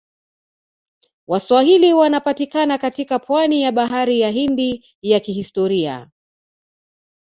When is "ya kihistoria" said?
5.01-6.09